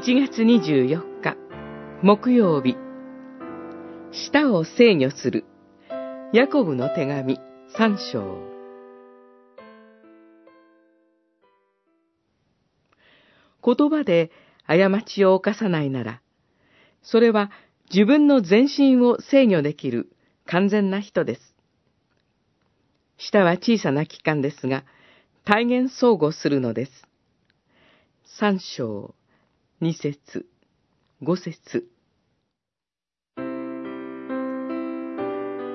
[0.00, 1.36] 1月24日、
[2.02, 2.76] 木曜日、
[4.12, 5.44] 舌を制御する、
[6.32, 7.40] ヤコブの手紙
[7.76, 8.38] 3章。
[13.64, 14.30] 言葉で
[14.68, 16.22] 過ちを犯さないなら、
[17.02, 17.50] それは
[17.92, 20.12] 自分の全身を制御できる
[20.46, 21.56] 完全な人です。
[23.16, 24.84] 舌は小さな器官ですが、
[25.44, 26.92] 体現相互するのです。
[28.22, 29.16] 三章、
[29.80, 30.44] 二節、
[31.22, 31.86] 五節。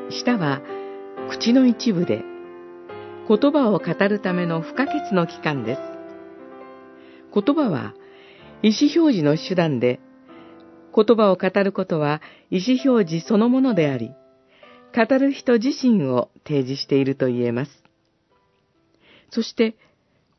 [0.09, 0.61] 舌は
[1.29, 2.21] 口の一部で
[3.29, 5.81] 言葉を語るための不可欠の器官です。
[7.33, 7.93] 言葉は
[8.61, 10.01] 意思表示の手段で、
[10.93, 14.11] 言葉を語ることは意思表示そのものであり、
[14.93, 17.71] 語る人自身を提示していると言えます。
[19.31, 19.77] そして、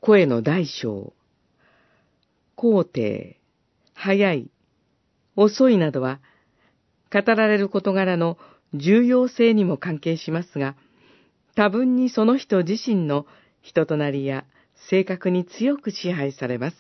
[0.01, 1.15] 声の大小、
[2.57, 3.41] 高低、
[3.95, 4.51] 早い、
[5.37, 6.21] 遅いなどは、
[7.13, 8.39] 語られる事柄の
[8.75, 10.77] 重要性にも関係しますが、
[11.55, 13.27] 多分にその人自身の
[13.63, 14.45] 人となりや
[14.91, 16.77] 性格に強く支配されます。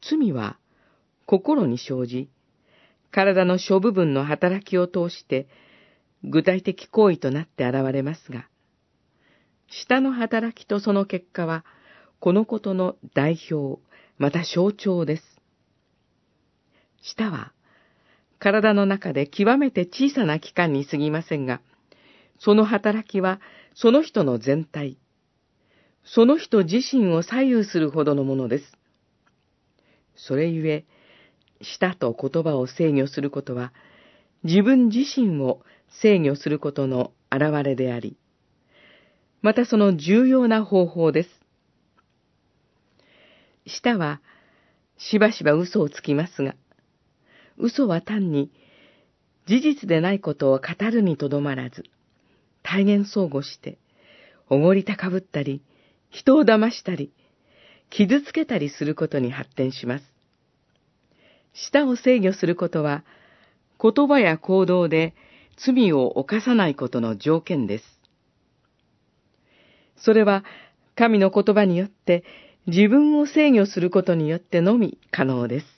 [0.00, 0.58] 罪は
[1.26, 2.30] 心に生じ、
[3.10, 5.46] 体の諸部分の働きを通して
[6.24, 8.48] 具体的行為となって現れますが、
[9.68, 11.64] 舌の働きとその結果は、
[12.20, 13.80] このことの代表、
[14.18, 15.22] また象徴です。
[17.02, 17.52] 舌は、
[18.38, 21.60] 体の中で極めて小さな器官に過ぎませんが、
[22.38, 23.40] その働きは
[23.74, 24.98] その人の全体、
[26.04, 28.64] その人自身を左右するほどのものです。
[30.14, 30.84] それゆえ、
[31.60, 33.72] 舌と言葉を制御することは、
[34.44, 35.62] 自分自身を
[36.00, 38.16] 制御することの表れであり、
[39.42, 41.45] またその重要な方法です。
[43.66, 44.20] 舌は、
[44.98, 46.54] しばしば嘘をつきますが、
[47.58, 48.50] 嘘は単に
[49.46, 51.84] 事実でないことを語るにとどまらず、
[52.62, 53.78] 体現相互して、
[54.48, 55.62] おごり高ぶったり、
[56.10, 57.12] 人を騙したり、
[57.90, 60.04] 傷つけたりすることに発展します。
[61.52, 63.04] 舌を制御することは、
[63.80, 65.14] 言葉や行動で
[65.56, 67.84] 罪を犯さないことの条件です。
[69.96, 70.44] それは、
[70.94, 72.24] 神の言葉によって
[72.66, 75.75] 自分を制御することによってのみ可能です。